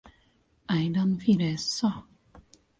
Aidan 0.67 1.19
vieressä. 1.19 1.91